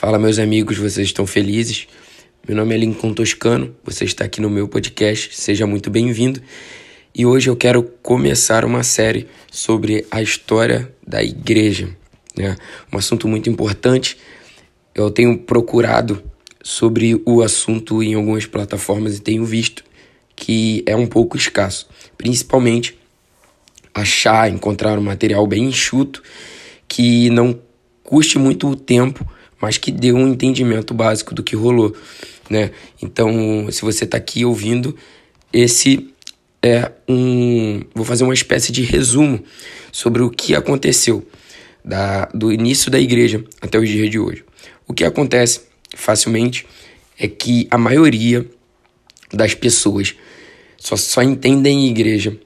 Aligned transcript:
Fala, 0.00 0.18
meus 0.18 0.38
amigos, 0.38 0.78
vocês 0.78 1.08
estão 1.08 1.26
felizes? 1.26 1.86
Meu 2.48 2.56
nome 2.56 2.74
é 2.74 2.78
Lincoln 2.78 3.12
Toscano, 3.12 3.76
você 3.84 4.06
está 4.06 4.24
aqui 4.24 4.40
no 4.40 4.48
meu 4.48 4.66
podcast, 4.66 5.36
seja 5.36 5.66
muito 5.66 5.90
bem-vindo. 5.90 6.40
E 7.14 7.26
hoje 7.26 7.50
eu 7.50 7.54
quero 7.54 7.82
começar 8.02 8.64
uma 8.64 8.82
série 8.82 9.26
sobre 9.52 10.06
a 10.10 10.22
história 10.22 10.90
da 11.06 11.22
igreja, 11.22 11.94
né? 12.34 12.56
Um 12.90 12.96
assunto 12.96 13.28
muito 13.28 13.50
importante. 13.50 14.16
Eu 14.94 15.10
tenho 15.10 15.36
procurado 15.36 16.24
sobre 16.62 17.20
o 17.26 17.42
assunto 17.42 18.02
em 18.02 18.14
algumas 18.14 18.46
plataformas 18.46 19.18
e 19.18 19.20
tenho 19.20 19.44
visto 19.44 19.84
que 20.34 20.82
é 20.86 20.96
um 20.96 21.06
pouco 21.06 21.36
escasso, 21.36 21.86
principalmente 22.16 22.98
achar, 23.92 24.50
encontrar 24.50 24.98
um 24.98 25.02
material 25.02 25.46
bem 25.46 25.64
enxuto 25.64 26.22
que 26.88 27.28
não 27.28 27.60
custe 28.02 28.38
muito 28.38 28.74
tempo 28.74 29.28
mas 29.60 29.78
que 29.78 29.92
dê 29.92 30.12
um 30.12 30.28
entendimento 30.28 30.94
básico 30.94 31.34
do 31.34 31.42
que 31.42 31.54
rolou, 31.54 31.94
né? 32.48 32.70
Então, 33.00 33.70
se 33.70 33.82
você 33.82 34.04
está 34.04 34.16
aqui 34.16 34.44
ouvindo, 34.44 34.96
esse 35.52 36.10
é 36.62 36.90
um, 37.08 37.82
vou 37.94 38.04
fazer 38.04 38.24
uma 38.24 38.34
espécie 38.34 38.72
de 38.72 38.82
resumo 38.82 39.42
sobre 39.92 40.22
o 40.22 40.30
que 40.30 40.54
aconteceu 40.54 41.26
da, 41.84 42.26
do 42.34 42.52
início 42.52 42.90
da 42.90 42.98
igreja 42.98 43.44
até 43.60 43.78
os 43.78 43.88
dias 43.88 44.10
de 44.10 44.18
hoje. 44.18 44.44
O 44.86 44.92
que 44.92 45.04
acontece 45.04 45.62
facilmente 45.94 46.66
é 47.18 47.28
que 47.28 47.66
a 47.70 47.78
maioria 47.78 48.46
das 49.32 49.54
pessoas 49.54 50.14
só, 50.76 50.96
só 50.96 51.22
entendem 51.22 51.86
igreja 51.86 52.36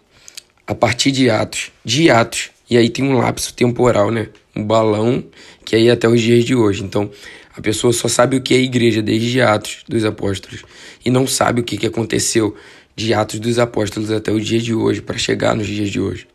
a 0.66 0.74
partir 0.74 1.10
de 1.10 1.30
Atos, 1.30 1.70
de 1.84 2.10
Atos, 2.10 2.50
e 2.68 2.76
aí 2.76 2.88
tem 2.88 3.04
um 3.04 3.18
lapso 3.18 3.52
temporal, 3.54 4.10
né? 4.10 4.28
Um 4.54 4.64
balão 4.64 5.24
que 5.64 5.76
aí 5.76 5.90
até 5.90 6.08
os 6.08 6.20
dias 6.20 6.44
de 6.44 6.54
hoje. 6.54 6.82
Então, 6.82 7.10
a 7.56 7.60
pessoa 7.60 7.92
só 7.92 8.08
sabe 8.08 8.36
o 8.36 8.42
que 8.42 8.54
é 8.54 8.58
igreja 8.58 9.00
desde 9.00 9.40
Atos 9.40 9.84
dos 9.88 10.04
Apóstolos 10.04 10.64
e 11.04 11.10
não 11.10 11.26
sabe 11.26 11.60
o 11.60 11.64
que, 11.64 11.76
que 11.76 11.86
aconteceu 11.86 12.54
de 12.96 13.12
Atos 13.12 13.38
dos 13.40 13.58
Apóstolos 13.58 14.10
até 14.10 14.32
o 14.32 14.40
dia 14.40 14.60
de 14.60 14.74
hoje, 14.74 15.02
para 15.02 15.18
chegar 15.18 15.54
nos 15.54 15.66
dias 15.66 15.90
de 15.90 16.00
hoje. 16.00 16.26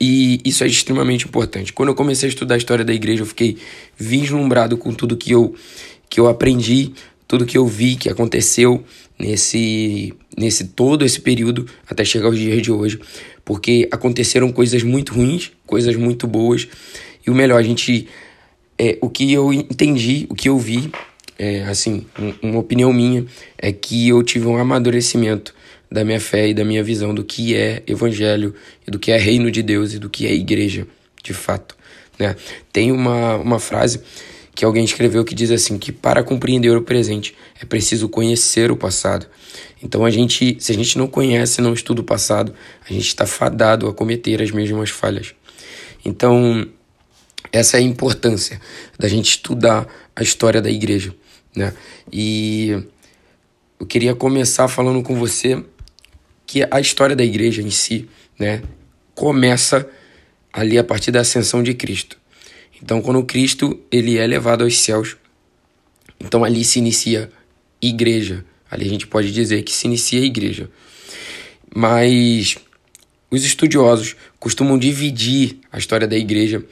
E 0.00 0.40
isso 0.44 0.62
é 0.62 0.66
extremamente 0.66 1.26
importante. 1.26 1.72
Quando 1.72 1.88
eu 1.88 1.94
comecei 1.94 2.28
a 2.28 2.30
estudar 2.30 2.54
a 2.54 2.58
história 2.58 2.84
da 2.84 2.92
igreja, 2.92 3.22
eu 3.22 3.26
fiquei 3.26 3.58
vislumbrado 3.96 4.76
com 4.76 4.92
tudo 4.92 5.16
que 5.16 5.32
eu, 5.32 5.54
que 6.08 6.20
eu 6.20 6.28
aprendi, 6.28 6.92
tudo 7.26 7.44
que 7.44 7.58
eu 7.58 7.66
vi 7.66 7.96
que 7.96 8.08
aconteceu 8.08 8.84
nesse, 9.18 10.14
nesse 10.36 10.68
todo 10.68 11.04
esse 11.04 11.20
período 11.20 11.66
até 11.88 12.04
chegar 12.04 12.26
aos 12.26 12.38
dias 12.38 12.62
de 12.62 12.70
hoje, 12.70 13.00
porque 13.48 13.88
aconteceram 13.90 14.52
coisas 14.52 14.82
muito 14.82 15.14
ruins, 15.14 15.52
coisas 15.64 15.96
muito 15.96 16.26
boas, 16.26 16.68
e 17.26 17.30
o 17.30 17.34
melhor, 17.34 17.58
a 17.58 17.62
gente. 17.62 18.06
É, 18.78 18.98
o 19.00 19.08
que 19.08 19.32
eu 19.32 19.50
entendi, 19.50 20.26
o 20.28 20.34
que 20.34 20.50
eu 20.50 20.58
vi, 20.58 20.92
é, 21.38 21.62
assim, 21.62 22.04
um, 22.20 22.50
uma 22.50 22.58
opinião 22.58 22.92
minha, 22.92 23.24
é 23.56 23.72
que 23.72 24.06
eu 24.06 24.22
tive 24.22 24.46
um 24.46 24.58
amadurecimento 24.58 25.54
da 25.90 26.04
minha 26.04 26.20
fé 26.20 26.48
e 26.48 26.52
da 26.52 26.62
minha 26.62 26.84
visão 26.84 27.14
do 27.14 27.24
que 27.24 27.56
é 27.56 27.82
evangelho, 27.86 28.54
e 28.86 28.90
do 28.90 28.98
que 28.98 29.10
é 29.10 29.16
reino 29.16 29.50
de 29.50 29.62
Deus 29.62 29.94
e 29.94 29.98
do 29.98 30.10
que 30.10 30.26
é 30.26 30.34
igreja, 30.34 30.86
de 31.24 31.32
fato. 31.32 31.74
Né? 32.18 32.36
Tem 32.70 32.92
uma, 32.92 33.36
uma 33.36 33.58
frase 33.58 34.02
que 34.54 34.62
alguém 34.62 34.84
escreveu 34.84 35.24
que 35.24 35.34
diz 35.34 35.50
assim 35.50 35.78
que 35.78 35.90
para 35.90 36.22
compreender 36.22 36.76
o 36.76 36.82
presente 36.82 37.34
é 37.58 37.64
preciso 37.64 38.10
conhecer 38.10 38.70
o 38.70 38.76
passado. 38.76 39.26
Então 39.82 40.04
a 40.04 40.10
gente, 40.10 40.56
se 40.60 40.72
a 40.72 40.74
gente 40.74 40.98
não 40.98 41.06
conhece, 41.06 41.60
não 41.60 41.72
estuda 41.72 42.00
o 42.00 42.04
passado, 42.04 42.54
a 42.88 42.92
gente 42.92 43.06
está 43.06 43.26
fadado 43.26 43.88
a 43.88 43.94
cometer 43.94 44.42
as 44.42 44.50
mesmas 44.50 44.90
falhas. 44.90 45.34
Então 46.04 46.68
essa 47.52 47.76
é 47.76 47.80
a 47.80 47.82
importância 47.82 48.60
da 48.98 49.08
gente 49.08 49.30
estudar 49.30 49.86
a 50.14 50.22
história 50.22 50.60
da 50.60 50.70
igreja, 50.70 51.14
né? 51.54 51.72
E 52.12 52.70
eu 53.78 53.86
queria 53.86 54.14
começar 54.14 54.68
falando 54.68 55.02
com 55.02 55.14
você 55.14 55.64
que 56.46 56.66
a 56.70 56.80
história 56.80 57.14
da 57.14 57.24
igreja 57.24 57.62
em 57.62 57.70
si, 57.70 58.08
né, 58.38 58.62
começa 59.14 59.88
ali 60.52 60.78
a 60.78 60.84
partir 60.84 61.10
da 61.10 61.20
ascensão 61.20 61.62
de 61.62 61.74
Cristo. 61.74 62.18
Então, 62.82 63.02
quando 63.02 63.22
Cristo 63.24 63.78
ele 63.90 64.16
é 64.16 64.26
levado 64.26 64.64
aos 64.64 64.78
céus, 64.78 65.16
então 66.18 66.44
ali 66.44 66.64
se 66.64 66.78
inicia 66.78 67.30
igreja. 67.80 68.44
Ali 68.70 68.86
a 68.86 68.88
gente 68.88 69.06
pode 69.06 69.32
dizer 69.32 69.62
que 69.62 69.72
se 69.72 69.86
inicia 69.86 70.20
a 70.20 70.24
igreja. 70.24 70.70
Mas 71.74 72.56
os 73.30 73.44
estudiosos 73.44 74.16
costumam 74.38 74.78
dividir 74.78 75.58
a 75.70 75.78
história 75.78 76.06
da 76.06 76.16
igreja 76.16 76.64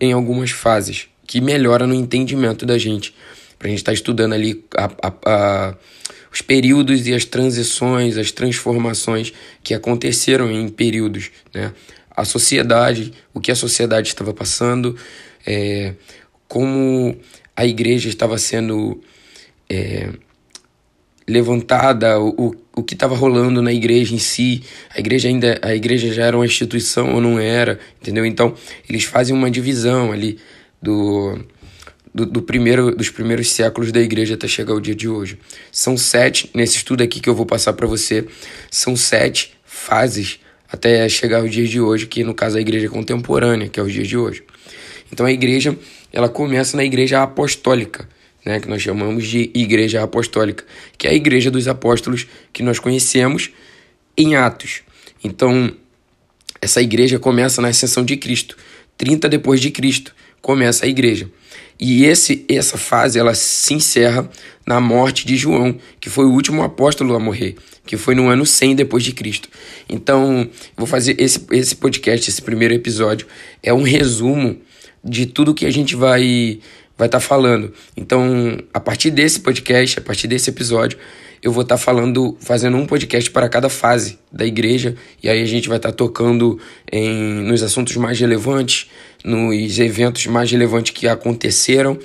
em 0.00 0.12
algumas 0.12 0.50
fases, 0.50 1.06
que 1.26 1.40
melhora 1.40 1.86
no 1.86 1.94
entendimento 1.94 2.64
da 2.64 2.78
gente. 2.78 3.14
Para 3.58 3.68
a 3.68 3.70
gente 3.70 3.80
estar 3.80 3.90
tá 3.90 3.94
estudando 3.94 4.32
ali 4.32 4.64
a, 4.76 4.84
a, 4.84 5.12
a, 5.26 5.76
os 6.32 6.40
períodos 6.40 7.06
e 7.06 7.14
as 7.14 7.24
transições, 7.24 8.16
as 8.16 8.30
transformações 8.30 9.32
que 9.62 9.74
aconteceram 9.74 10.50
em 10.50 10.68
períodos. 10.68 11.30
Né? 11.52 11.72
A 12.10 12.24
sociedade, 12.24 13.12
o 13.34 13.40
que 13.40 13.50
a 13.50 13.56
sociedade 13.56 14.08
estava 14.08 14.32
passando, 14.32 14.96
é, 15.46 15.94
como 16.46 17.18
a 17.56 17.66
igreja 17.66 18.08
estava 18.08 18.38
sendo 18.38 19.00
é, 19.68 20.10
levantada, 21.28 22.18
o, 22.18 22.54
o 22.74 22.82
que 22.82 22.94
estava 22.94 23.14
rolando 23.14 23.60
na 23.60 23.72
igreja 23.72 24.14
em 24.14 24.18
si, 24.18 24.62
a 24.94 24.98
igreja 24.98 25.28
ainda 25.28 25.58
a 25.62 25.74
igreja 25.74 26.12
já 26.12 26.24
era 26.24 26.36
uma 26.36 26.46
instituição 26.46 27.14
ou 27.14 27.20
não 27.20 27.38
era, 27.38 27.78
entendeu? 28.00 28.24
Então 28.24 28.54
eles 28.88 29.04
fazem 29.04 29.36
uma 29.36 29.50
divisão 29.50 30.10
ali 30.10 30.38
do, 30.80 31.38
do, 32.14 32.24
do, 32.24 32.42
primeiro 32.42 32.96
dos 32.96 33.10
primeiros 33.10 33.50
séculos 33.50 33.92
da 33.92 34.00
igreja 34.00 34.34
até 34.34 34.48
chegar 34.48 34.72
ao 34.72 34.80
dia 34.80 34.94
de 34.94 35.08
hoje. 35.08 35.38
São 35.70 35.98
sete 35.98 36.50
nesse 36.54 36.76
estudo 36.76 37.02
aqui 37.02 37.20
que 37.20 37.28
eu 37.28 37.34
vou 37.34 37.44
passar 37.44 37.74
para 37.74 37.86
você, 37.86 38.26
são 38.70 38.96
sete 38.96 39.52
fases 39.64 40.40
até 40.70 41.06
chegar 41.08 41.40
ao 41.40 41.48
dia 41.48 41.66
de 41.66 41.80
hoje, 41.80 42.06
que 42.06 42.24
no 42.24 42.34
caso 42.34 42.56
a 42.56 42.60
igreja 42.60 42.88
contemporânea, 42.88 43.68
que 43.68 43.78
é 43.78 43.82
os 43.82 43.92
dias 43.92 44.08
de 44.08 44.16
hoje. 44.16 44.42
Então 45.12 45.26
a 45.26 45.32
igreja, 45.32 45.76
ela 46.12 46.28
começa 46.28 46.76
na 46.76 46.84
igreja 46.84 47.22
apostólica, 47.22 48.08
né, 48.48 48.58
que 48.60 48.66
nós 48.66 48.80
chamamos 48.80 49.26
de 49.26 49.50
igreja 49.52 50.02
apostólica, 50.02 50.64
que 50.96 51.06
é 51.06 51.10
a 51.10 51.14
igreja 51.14 51.50
dos 51.50 51.68
apóstolos 51.68 52.26
que 52.50 52.62
nós 52.62 52.78
conhecemos 52.78 53.50
em 54.16 54.36
Atos. 54.36 54.80
Então, 55.22 55.70
essa 56.58 56.80
igreja 56.80 57.18
começa 57.18 57.60
na 57.60 57.68
ascensão 57.68 58.02
de 58.02 58.16
Cristo. 58.16 58.56
30 58.96 59.28
depois 59.28 59.60
de 59.60 59.70
Cristo 59.70 60.14
começa 60.40 60.86
a 60.86 60.88
igreja. 60.88 61.30
E 61.78 62.06
esse, 62.06 62.46
essa 62.48 62.78
fase 62.78 63.18
ela 63.18 63.34
se 63.34 63.74
encerra 63.74 64.26
na 64.66 64.80
morte 64.80 65.26
de 65.26 65.36
João, 65.36 65.78
que 66.00 66.08
foi 66.08 66.24
o 66.24 66.32
último 66.32 66.62
apóstolo 66.62 67.14
a 67.14 67.20
morrer, 67.20 67.54
que 67.84 67.98
foi 67.98 68.14
no 68.14 68.28
ano 68.28 68.46
100 68.46 68.76
depois 68.76 69.04
de 69.04 69.12
Cristo. 69.12 69.50
Então, 69.90 70.48
vou 70.74 70.86
fazer 70.86 71.20
esse, 71.20 71.44
esse 71.52 71.76
podcast, 71.76 72.30
esse 72.30 72.40
primeiro 72.40 72.72
episódio, 72.72 73.26
é 73.62 73.74
um 73.74 73.82
resumo 73.82 74.56
de 75.04 75.26
tudo 75.26 75.54
que 75.54 75.66
a 75.66 75.70
gente 75.70 75.94
vai 75.94 76.60
vai 76.98 77.06
estar 77.06 77.20
tá 77.20 77.20
falando. 77.20 77.72
Então, 77.96 78.58
a 78.74 78.80
partir 78.80 79.10
desse 79.10 79.40
podcast, 79.40 80.00
a 80.00 80.02
partir 80.02 80.26
desse 80.26 80.50
episódio, 80.50 80.98
eu 81.40 81.52
vou 81.52 81.62
estar 81.62 81.76
tá 81.76 81.80
falando, 81.80 82.36
fazendo 82.40 82.76
um 82.76 82.84
podcast 82.84 83.30
para 83.30 83.48
cada 83.48 83.68
fase 83.68 84.18
da 84.32 84.44
igreja, 84.44 84.96
e 85.22 85.28
aí 85.28 85.40
a 85.40 85.46
gente 85.46 85.68
vai 85.68 85.76
estar 85.76 85.90
tá 85.90 85.94
tocando 85.94 86.58
em, 86.90 87.14
nos 87.44 87.62
assuntos 87.62 87.96
mais 87.96 88.18
relevantes, 88.18 88.90
nos 89.24 89.78
eventos 89.78 90.26
mais 90.26 90.50
relevantes 90.50 90.92
que 90.92 91.06
aconteceram, 91.06 91.96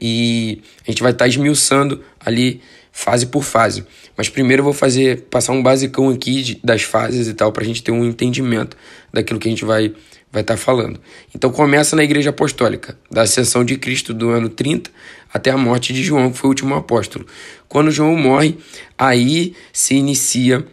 e 0.00 0.62
a 0.86 0.90
gente 0.92 1.02
vai 1.02 1.10
estar 1.10 1.24
tá 1.24 1.28
esmiuçando 1.28 2.00
ali 2.20 2.60
fase 2.92 3.26
por 3.26 3.42
fase. 3.42 3.84
Mas 4.16 4.28
primeiro 4.28 4.60
eu 4.60 4.64
vou 4.64 4.72
fazer 4.72 5.22
passar 5.22 5.52
um 5.52 5.62
basicão 5.62 6.08
aqui 6.08 6.42
de, 6.42 6.60
das 6.62 6.82
fases 6.82 7.26
e 7.26 7.34
tal 7.34 7.52
para 7.52 7.64
a 7.64 7.66
gente 7.66 7.82
ter 7.82 7.92
um 7.92 8.04
entendimento 8.04 8.76
daquilo 9.12 9.38
que 9.38 9.48
a 9.48 9.50
gente 9.50 9.64
vai 9.64 9.92
vai 10.30 10.42
estar 10.42 10.54
tá 10.54 10.58
falando. 10.58 11.00
Então 11.34 11.50
começa 11.50 11.96
na 11.96 12.04
Igreja 12.04 12.30
Apostólica, 12.30 12.98
da 13.10 13.22
ascensão 13.22 13.64
de 13.64 13.76
Cristo 13.76 14.12
do 14.12 14.30
ano 14.30 14.48
30 14.48 14.90
até 15.32 15.50
a 15.50 15.56
morte 15.58 15.92
de 15.92 16.02
João, 16.02 16.30
que 16.30 16.38
foi 16.38 16.48
o 16.48 16.50
último 16.50 16.74
apóstolo. 16.74 17.26
Quando 17.68 17.90
João 17.90 18.16
morre, 18.16 18.56
aí 18.96 19.54
se 19.72 19.94
inicia 19.94 20.64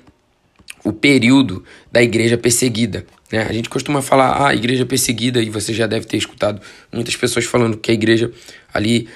o 0.84 0.94
período 0.94 1.64
da 1.92 2.02
igreja 2.02 2.38
perseguida. 2.38 3.06
Né? 3.32 3.46
A 3.50 3.52
gente 3.52 3.70
costuma 3.70 4.02
falar, 4.02 4.46
ah, 4.48 4.54
igreja 4.54 4.86
perseguida, 4.86 5.42
e 5.42 5.50
você 5.50 5.74
já 5.74 5.88
deve 5.88 6.06
ter 6.06 6.18
escutado 6.18 6.62
muitas 6.92 7.16
pessoas 7.16 7.46
falando 7.46 7.78
que 7.78 7.92
a 7.92 7.94
igreja 7.94 8.32
ali, 8.74 9.10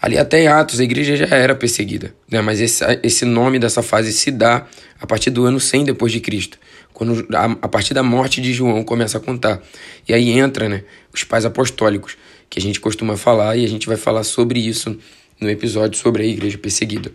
ali 0.00 0.18
até 0.18 0.42
em 0.42 0.48
Atos, 0.48 0.80
a 0.80 0.84
igreja 0.84 1.16
já 1.16 1.26
era 1.26 1.54
perseguida. 1.54 2.14
Né? 2.30 2.40
Mas 2.40 2.60
esse, 2.60 2.84
esse 3.02 3.24
nome 3.24 3.58
dessa 3.58 3.82
fase 3.82 4.12
se 4.12 4.30
dá 4.30 4.66
a 5.00 5.06
partir 5.06 5.30
do 5.30 5.44
ano 5.44 5.58
100 5.60 5.84
depois 5.84 6.12
de 6.12 6.20
Cristo 6.20 6.58
quando 6.98 7.24
a, 7.32 7.44
a, 7.44 7.68
partir 7.68 7.94
da 7.94 8.02
morte 8.02 8.40
de 8.40 8.52
João 8.52 8.82
começa 8.82 9.18
a 9.18 9.20
contar. 9.20 9.62
E 10.08 10.12
aí 10.12 10.30
entra, 10.30 10.68
né, 10.68 10.82
os 11.14 11.22
pais 11.22 11.44
apostólicos, 11.44 12.16
que 12.50 12.58
a 12.58 12.62
gente 12.62 12.80
costuma 12.80 13.16
falar 13.16 13.56
e 13.56 13.64
a 13.64 13.68
gente 13.68 13.86
vai 13.86 13.96
falar 13.96 14.24
sobre 14.24 14.58
isso 14.58 14.98
no 15.40 15.48
episódio 15.48 15.96
sobre 15.96 16.24
a 16.24 16.26
igreja 16.26 16.58
perseguida. 16.58 17.12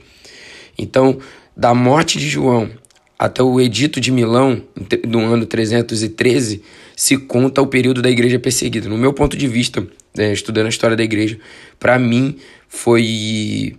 Então, 0.77 1.19
da 1.55 1.73
morte 1.73 2.17
de 2.17 2.29
João 2.29 2.71
até 3.19 3.43
o 3.43 3.59
edito 3.59 3.99
de 3.99 4.09
Milão, 4.09 4.63
no 5.05 5.19
ano 5.19 5.45
313, 5.45 6.63
se 6.95 7.17
conta 7.17 7.61
o 7.61 7.67
período 7.67 8.01
da 8.01 8.09
igreja 8.09 8.39
perseguida. 8.39 8.87
No 8.87 8.97
meu 8.97 9.11
ponto 9.11 9.35
de 9.35 9.49
vista, 9.49 9.85
né, 10.15 10.31
estudando 10.33 10.67
a 10.67 10.69
história 10.69 10.95
da 10.95 11.03
igreja, 11.03 11.39
para 11.79 11.97
mim 11.99 12.37
foi 12.67 13.77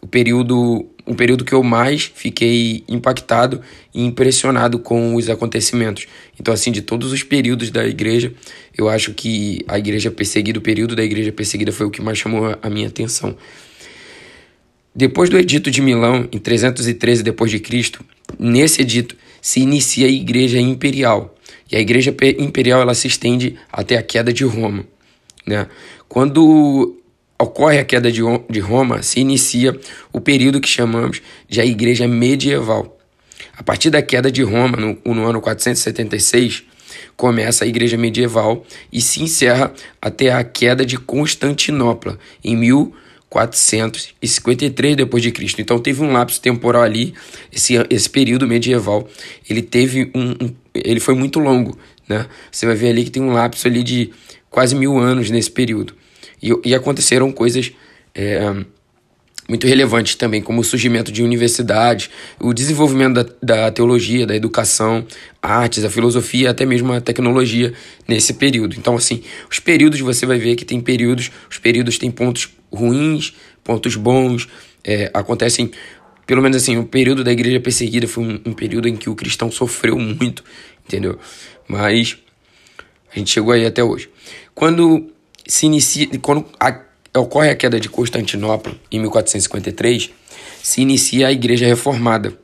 o 0.00 0.06
período 0.06 0.88
um 1.06 1.14
período 1.14 1.44
que 1.44 1.52
eu 1.52 1.62
mais 1.62 2.10
fiquei 2.12 2.82
impactado 2.88 3.60
e 3.94 4.04
impressionado 4.04 4.78
com 4.78 5.14
os 5.14 5.30
acontecimentos. 5.30 6.08
Então, 6.38 6.52
assim, 6.52 6.72
de 6.72 6.82
todos 6.82 7.12
os 7.12 7.22
períodos 7.22 7.70
da 7.70 7.86
igreja, 7.86 8.34
eu 8.76 8.88
acho 8.88 9.14
que 9.14 9.60
a 9.68 9.78
igreja 9.78 10.10
perseguida, 10.10 10.58
o 10.58 10.62
período 10.62 10.96
da 10.96 11.04
igreja 11.04 11.30
perseguida 11.30 11.70
foi 11.70 11.86
o 11.86 11.90
que 11.90 12.02
mais 12.02 12.18
chamou 12.18 12.58
a 12.60 12.68
minha 12.68 12.88
atenção. 12.88 13.36
Depois 14.92 15.30
do 15.30 15.38
Edito 15.38 15.70
de 15.70 15.80
Milão, 15.80 16.28
em 16.32 16.38
313 16.38 17.22
depois 17.22 17.50
de 17.50 17.60
Cristo, 17.60 18.04
nesse 18.38 18.80
edito 18.80 19.14
se 19.40 19.60
inicia 19.60 20.06
a 20.06 20.10
Igreja 20.10 20.58
Imperial. 20.58 21.36
E 21.70 21.76
a 21.76 21.80
Igreja 21.80 22.14
Imperial 22.38 22.80
ela 22.80 22.94
se 22.94 23.06
estende 23.06 23.56
até 23.70 23.96
a 23.96 24.02
queda 24.02 24.32
de 24.32 24.42
Roma. 24.44 24.86
Né? 25.46 25.66
Quando 26.08 26.96
ocorre 27.38 27.78
a 27.78 27.84
queda 27.84 28.10
de, 28.10 28.22
de 28.50 28.60
Roma, 28.60 29.02
se 29.02 29.20
inicia 29.20 29.78
o 30.12 30.20
período 30.20 30.60
que 30.60 30.68
chamamos 30.68 31.22
de 31.48 31.60
a 31.60 31.66
Igreja 31.66 32.08
Medieval. 32.08 32.98
A 33.56 33.62
partir 33.62 33.90
da 33.90 34.02
queda 34.02 34.28
de 34.30 34.42
Roma, 34.42 34.76
no, 34.76 34.98
no 35.14 35.26
ano 35.26 35.40
476, 35.40 36.64
começa 37.16 37.64
a 37.64 37.68
Igreja 37.68 37.96
Medieval 37.96 38.64
e 38.92 39.00
se 39.00 39.22
encerra 39.22 39.72
até 40.00 40.32
a 40.32 40.44
queda 40.44 40.84
de 40.84 40.98
Constantinopla, 40.98 42.18
em 42.44 42.56
1453 42.56 44.96
depois 44.96 45.22
de 45.22 45.30
Cristo. 45.32 45.60
Então 45.60 45.78
teve 45.78 46.02
um 46.02 46.12
lapso 46.12 46.40
temporal 46.40 46.82
ali, 46.82 47.14
esse, 47.52 47.74
esse 47.90 48.10
período 48.10 48.46
medieval, 48.46 49.08
ele 49.48 49.62
teve 49.62 50.10
um, 50.14 50.32
um 50.44 50.54
ele 50.74 51.00
foi 51.00 51.14
muito 51.14 51.38
longo, 51.38 51.78
né? 52.06 52.26
Você 52.52 52.66
vai 52.66 52.74
ver 52.74 52.90
ali 52.90 53.04
que 53.04 53.10
tem 53.10 53.22
um 53.22 53.32
lapso 53.32 53.66
ali 53.66 53.82
de 53.82 54.12
quase 54.56 54.74
mil 54.74 54.96
anos 54.96 55.28
nesse 55.28 55.50
período. 55.50 55.92
E, 56.42 56.50
e 56.64 56.74
aconteceram 56.74 57.30
coisas 57.30 57.72
é, 58.14 58.40
muito 59.46 59.66
relevantes 59.66 60.14
também, 60.14 60.40
como 60.40 60.62
o 60.62 60.64
surgimento 60.64 61.12
de 61.12 61.22
universidades, 61.22 62.08
o 62.40 62.54
desenvolvimento 62.54 63.22
da, 63.22 63.26
da 63.42 63.70
teologia, 63.70 64.26
da 64.26 64.34
educação, 64.34 65.06
artes, 65.42 65.84
a 65.84 65.90
filosofia, 65.90 66.48
até 66.48 66.64
mesmo 66.64 66.90
a 66.90 67.02
tecnologia 67.02 67.74
nesse 68.08 68.32
período. 68.32 68.76
Então, 68.78 68.96
assim, 68.96 69.22
os 69.50 69.58
períodos 69.58 70.00
você 70.00 70.24
vai 70.24 70.38
ver 70.38 70.56
que 70.56 70.64
tem 70.64 70.80
períodos, 70.80 71.30
os 71.50 71.58
períodos 71.58 71.98
têm 71.98 72.10
pontos 72.10 72.48
ruins, 72.72 73.34
pontos 73.62 73.94
bons, 73.94 74.48
é, 74.82 75.10
acontecem 75.12 75.70
pelo 76.26 76.40
menos 76.40 76.56
assim, 76.56 76.78
o 76.78 76.84
período 76.84 77.22
da 77.22 77.30
igreja 77.30 77.60
perseguida 77.60 78.08
foi 78.08 78.24
um, 78.24 78.40
um, 78.46 78.52
período 78.54 78.88
em 78.88 78.96
que 78.96 79.10
o 79.10 79.14
cristão 79.14 79.50
sofreu 79.50 79.98
muito, 79.98 80.42
entendeu? 80.82 81.18
Mas 81.68 82.16
a 83.14 83.18
gente 83.18 83.30
chegou 83.30 83.52
aí 83.52 83.66
até 83.66 83.84
hoje. 83.84 84.08
Quando 84.54 85.10
se 85.46 85.66
inicia, 85.66 86.08
quando 86.20 86.44
a, 86.58 86.80
ocorre 87.18 87.50
a 87.50 87.56
queda 87.56 87.78
de 87.78 87.88
Constantinopla 87.88 88.74
em 88.90 89.00
1453, 89.00 90.10
se 90.62 90.80
inicia 90.80 91.28
a 91.28 91.32
igreja 91.32 91.66
reformada, 91.66 92.36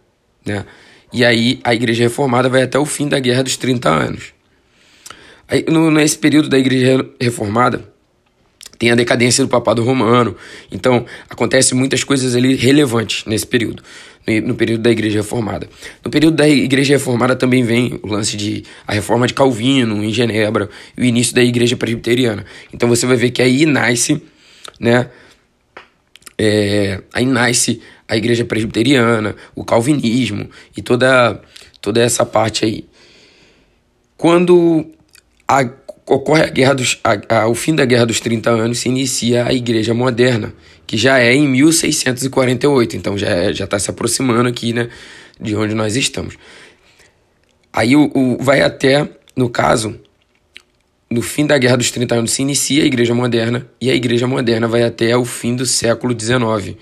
né? 0.44 0.64
E 1.12 1.24
aí 1.24 1.60
a 1.62 1.74
igreja 1.74 2.04
reformada 2.04 2.48
vai 2.48 2.62
até 2.62 2.78
o 2.78 2.86
fim 2.86 3.08
da 3.08 3.18
Guerra 3.18 3.42
dos 3.42 3.56
30 3.56 3.88
anos. 3.88 4.32
Aí, 5.46 5.64
no, 5.68 5.90
nesse 5.90 6.16
período 6.16 6.48
da 6.48 6.58
igreja 6.58 7.06
reformada, 7.20 7.92
tem 8.78 8.90
a 8.90 8.94
decadência 8.94 9.44
do 9.44 9.48
papado 9.48 9.84
romano. 9.84 10.34
Então, 10.70 11.04
acontece 11.28 11.74
muitas 11.74 12.02
coisas 12.02 12.34
ali 12.34 12.54
relevantes 12.54 13.24
nesse 13.26 13.46
período, 13.46 13.82
no, 14.44 14.54
período 14.54 14.82
da 14.82 14.90
Igreja 14.90 15.18
Reformada. 15.18 15.68
No 16.04 16.10
período 16.10 16.36
da 16.36 16.48
Igreja 16.48 16.94
Reformada 16.94 17.34
também 17.34 17.62
vem 17.62 17.98
o 18.02 18.06
lance 18.06 18.36
de 18.36 18.64
a 18.86 18.92
reforma 18.92 19.26
de 19.26 19.34
Calvino 19.34 20.02
em 20.04 20.12
Genebra 20.12 20.68
o 20.96 21.02
início 21.02 21.34
da 21.34 21.42
Igreja 21.42 21.76
Presbiteriana. 21.76 22.44
Então, 22.72 22.88
você 22.88 23.06
vai 23.06 23.16
ver 23.16 23.30
que 23.30 23.42
aí 23.42 23.66
nasce, 23.66 24.22
né? 24.78 25.08
É, 26.38 27.02
aí 27.12 27.26
nasce 27.26 27.80
a 28.08 28.16
Igreja 28.16 28.44
Presbiteriana, 28.44 29.34
o 29.54 29.64
Calvinismo 29.64 30.48
e 30.76 30.82
toda, 30.82 31.40
toda 31.80 32.00
essa 32.00 32.24
parte 32.24 32.64
aí. 32.64 32.84
Quando 34.16 34.86
a 35.48 35.64
ocorre 36.14 36.42
a 36.42 36.48
guerra 36.48 36.74
dos, 36.74 37.00
a, 37.02 37.40
a, 37.40 37.48
o 37.48 37.54
fim 37.54 37.74
da 37.74 37.84
Guerra 37.84 38.06
dos 38.06 38.20
30 38.20 38.50
Anos, 38.50 38.78
se 38.78 38.88
inicia 38.88 39.46
a 39.46 39.52
Igreja 39.52 39.94
Moderna, 39.94 40.52
que 40.86 40.96
já 40.96 41.18
é 41.18 41.34
em 41.34 41.48
1648, 41.48 42.96
então 42.96 43.16
já 43.16 43.28
é, 43.28 43.52
já 43.52 43.64
está 43.64 43.78
se 43.78 43.90
aproximando 43.90 44.48
aqui 44.48 44.72
né, 44.72 44.88
de 45.40 45.56
onde 45.56 45.74
nós 45.74 45.96
estamos. 45.96 46.36
Aí 47.72 47.96
o, 47.96 48.10
o, 48.14 48.36
vai 48.38 48.60
até, 48.60 49.08
no 49.34 49.48
caso, 49.48 49.98
no 51.10 51.22
fim 51.22 51.46
da 51.46 51.56
Guerra 51.56 51.76
dos 51.76 51.90
30 51.90 52.14
Anos 52.14 52.32
se 52.32 52.42
inicia 52.42 52.82
a 52.82 52.86
Igreja 52.86 53.14
Moderna, 53.14 53.66
e 53.80 53.90
a 53.90 53.94
Igreja 53.94 54.26
Moderna 54.26 54.68
vai 54.68 54.82
até 54.82 55.16
o 55.16 55.24
fim 55.24 55.56
do 55.56 55.64
século 55.64 56.14
XIX. 56.18 56.76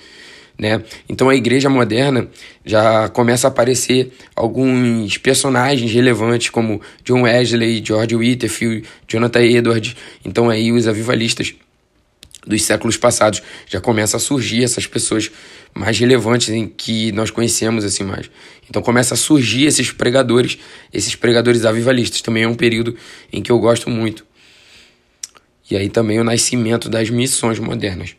Né? 0.60 0.84
Então 1.08 1.30
a 1.30 1.34
igreja 1.34 1.70
moderna 1.70 2.28
já 2.66 3.08
começa 3.08 3.46
a 3.46 3.50
aparecer 3.50 4.12
alguns 4.36 5.16
personagens 5.16 5.90
relevantes 5.90 6.50
como 6.50 6.82
John 7.02 7.22
Wesley, 7.22 7.82
George 7.82 8.14
Whitefield, 8.14 8.86
Jonathan 9.08 9.40
Edwards. 9.40 9.96
Então 10.22 10.50
aí 10.50 10.70
os 10.70 10.86
avivalistas 10.86 11.54
dos 12.46 12.62
séculos 12.62 12.98
passados 12.98 13.42
já 13.66 13.80
começa 13.80 14.18
a 14.18 14.20
surgir 14.20 14.62
essas 14.62 14.86
pessoas 14.86 15.30
mais 15.72 15.98
relevantes 15.98 16.50
em 16.50 16.68
que 16.68 17.10
nós 17.12 17.30
conhecemos 17.30 17.82
assim 17.82 18.04
mais. 18.04 18.30
Então 18.68 18.82
começa 18.82 19.14
a 19.14 19.16
surgir 19.16 19.64
esses 19.64 19.90
pregadores, 19.90 20.58
esses 20.92 21.14
pregadores 21.14 21.64
avivalistas. 21.64 22.20
Também 22.20 22.42
é 22.42 22.48
um 22.48 22.54
período 22.54 22.94
em 23.32 23.40
que 23.40 23.50
eu 23.50 23.58
gosto 23.58 23.88
muito. 23.88 24.26
E 25.70 25.74
aí 25.74 25.88
também 25.88 26.20
o 26.20 26.24
nascimento 26.24 26.90
das 26.90 27.08
missões 27.08 27.58
modernas 27.58 28.14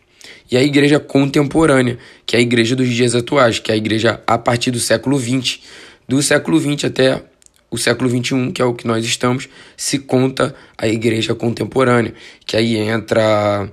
e 0.49 0.57
a 0.57 0.63
igreja 0.63 0.99
contemporânea, 0.99 1.97
que 2.25 2.35
é 2.35 2.39
a 2.39 2.41
igreja 2.41 2.75
dos 2.75 2.89
dias 2.89 3.15
atuais, 3.15 3.59
que 3.59 3.71
é 3.71 3.73
a 3.73 3.77
igreja 3.77 4.21
a 4.27 4.37
partir 4.37 4.71
do 4.71 4.79
século 4.79 5.17
XX. 5.19 5.59
Do 6.07 6.21
século 6.21 6.59
XX 6.59 6.85
até 6.85 7.23
o 7.71 7.77
século 7.77 8.09
XXI, 8.09 8.51
que 8.51 8.61
é 8.61 8.65
o 8.65 8.73
que 8.73 8.85
nós 8.85 9.05
estamos, 9.05 9.47
se 9.77 9.97
conta 9.97 10.53
a 10.77 10.87
igreja 10.89 11.33
contemporânea, 11.33 12.13
que 12.45 12.57
aí 12.57 12.75
entra 12.75 13.71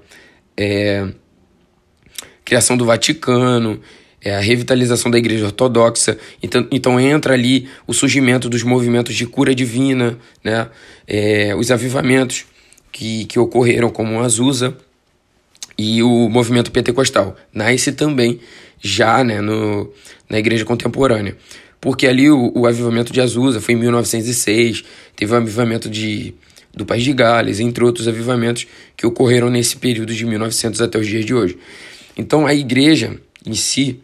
é, 0.57 1.09
criação 2.45 2.77
do 2.77 2.85
Vaticano, 2.85 3.81
é, 4.23 4.37
a 4.37 4.41
revitalização 4.41 5.11
da 5.11 5.19
igreja 5.19 5.47
ortodoxa, 5.47 6.17
então, 6.41 6.67
então 6.71 7.01
entra 7.01 7.35
ali 7.35 7.69
o 7.89 7.93
surgimento 7.93 8.49
dos 8.49 8.63
movimentos 8.63 9.17
de 9.17 9.27
cura 9.27 9.53
divina, 9.53 10.17
né, 10.45 10.69
é, 11.07 11.55
os 11.57 11.73
avivamentos 11.73 12.47
que, 12.93 13.25
que 13.25 13.39
ocorreram 13.39 13.91
como 13.91 14.21
Azusa, 14.21 14.77
e 15.79 16.03
o 16.03 16.29
movimento 16.29 16.73
pentecostal. 16.73 17.37
Nasce 17.53 17.93
também 17.93 18.41
já 18.81 19.23
né, 19.23 19.41
no, 19.41 19.93
na 20.29 20.39
igreja 20.39 20.65
contemporânea. 20.65 21.37
Porque 21.81 22.07
ali 22.07 22.29
o, 22.29 22.53
o 22.55 22.67
avivamento 22.67 23.13
de 23.13 23.21
Azusa 23.21 23.61
foi 23.61 23.75
em 23.75 23.79
1906, 23.79 24.85
teve 25.15 25.33
o 25.33 25.37
avivamento 25.37 25.89
de, 25.89 26.35
do 26.75 26.85
País 26.85 27.05
de 27.05 27.13
Gales, 27.13 27.61
entre 27.61 27.85
outros 27.85 28.09
avivamentos 28.09 28.67
que 28.97 29.07
ocorreram 29.07 29.49
nesse 29.49 29.77
período 29.77 30.13
de 30.13 30.27
1900 30.27 30.81
até 30.81 30.99
os 30.99 31.07
dias 31.07 31.25
de 31.25 31.33
hoje. 31.33 31.57
Então 32.17 32.47
a 32.47 32.53
igreja 32.53 33.17
em 33.47 33.55
si, 33.55 34.01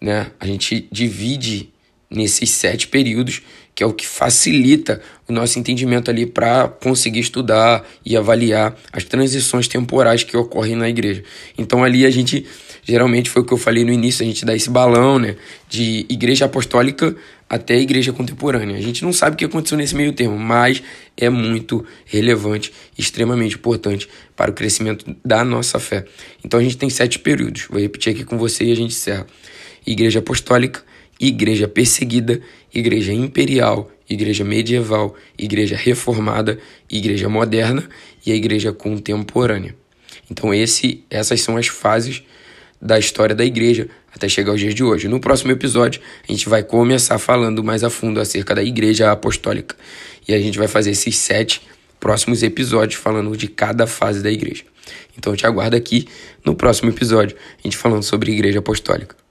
né, 0.00 0.30
a 0.40 0.46
gente 0.46 0.88
divide 0.90 1.68
nesses 2.10 2.50
sete 2.50 2.88
períodos 2.88 3.42
que 3.74 3.82
é 3.82 3.86
o 3.86 3.92
que 3.92 4.06
facilita 4.06 5.00
o 5.28 5.32
nosso 5.32 5.58
entendimento 5.58 6.10
ali 6.10 6.26
para 6.26 6.68
conseguir 6.68 7.20
estudar 7.20 7.86
e 8.04 8.16
avaliar 8.16 8.76
as 8.92 9.04
transições 9.04 9.66
temporais 9.66 10.22
que 10.22 10.36
ocorrem 10.36 10.76
na 10.76 10.88
igreja. 10.88 11.22
Então 11.56 11.82
ali 11.82 12.04
a 12.04 12.10
gente 12.10 12.46
geralmente 12.82 13.30
foi 13.30 13.42
o 13.42 13.44
que 13.44 13.52
eu 13.52 13.58
falei 13.58 13.84
no 13.84 13.92
início, 13.92 14.22
a 14.22 14.26
gente 14.26 14.44
dá 14.44 14.54
esse 14.54 14.68
balão, 14.68 15.18
né, 15.18 15.36
de 15.68 16.04
igreja 16.08 16.44
apostólica 16.46 17.14
até 17.48 17.78
igreja 17.78 18.12
contemporânea. 18.12 18.76
A 18.76 18.80
gente 18.80 19.04
não 19.04 19.12
sabe 19.12 19.34
o 19.34 19.36
que 19.36 19.44
aconteceu 19.44 19.76
nesse 19.76 19.94
meio 19.94 20.12
termo, 20.12 20.38
mas 20.38 20.82
é 21.16 21.28
muito 21.28 21.84
relevante, 22.06 22.72
extremamente 22.96 23.56
importante 23.56 24.08
para 24.34 24.50
o 24.50 24.54
crescimento 24.54 25.04
da 25.22 25.44
nossa 25.44 25.78
fé. 25.78 26.06
Então 26.42 26.58
a 26.58 26.62
gente 26.62 26.78
tem 26.78 26.88
sete 26.88 27.18
períodos. 27.18 27.66
Vou 27.68 27.78
repetir 27.78 28.14
aqui 28.14 28.24
com 28.24 28.38
você 28.38 28.64
e 28.64 28.72
a 28.72 28.74
gente 28.74 28.92
encerra. 28.92 29.26
Igreja 29.86 30.20
apostólica, 30.20 30.82
igreja 31.22 31.68
perseguida, 31.68 32.40
igreja 32.74 33.12
imperial, 33.12 33.88
igreja 34.10 34.44
medieval, 34.44 35.14
igreja 35.38 35.76
reformada, 35.76 36.58
igreja 36.90 37.28
moderna 37.28 37.88
e 38.26 38.32
a 38.32 38.34
igreja 38.34 38.72
contemporânea. 38.72 39.76
Então 40.28 40.52
esse, 40.52 41.04
essas 41.08 41.40
são 41.40 41.56
as 41.56 41.68
fases 41.68 42.24
da 42.80 42.98
história 42.98 43.36
da 43.36 43.44
igreja 43.44 43.88
até 44.12 44.28
chegar 44.28 44.50
aos 44.50 44.60
dias 44.60 44.74
de 44.74 44.82
hoje. 44.82 45.06
No 45.06 45.20
próximo 45.20 45.52
episódio, 45.52 46.02
a 46.28 46.32
gente 46.32 46.48
vai 46.48 46.64
começar 46.64 47.18
falando 47.18 47.62
mais 47.62 47.84
a 47.84 47.88
fundo 47.88 48.20
acerca 48.20 48.52
da 48.52 48.62
igreja 48.62 49.12
apostólica. 49.12 49.76
E 50.26 50.34
a 50.34 50.40
gente 50.40 50.58
vai 50.58 50.66
fazer 50.66 50.90
esses 50.90 51.16
sete 51.16 51.62
próximos 52.00 52.42
episódios 52.42 53.00
falando 53.00 53.36
de 53.36 53.46
cada 53.46 53.86
fase 53.86 54.20
da 54.22 54.30
igreja. 54.30 54.64
Então 55.16 55.32
eu 55.32 55.36
te 55.36 55.46
aguardo 55.46 55.76
aqui 55.76 56.08
no 56.44 56.56
próximo 56.56 56.90
episódio, 56.90 57.36
a 57.58 57.62
gente 57.62 57.76
falando 57.76 58.02
sobre 58.02 58.32
igreja 58.32 58.58
apostólica. 58.58 59.21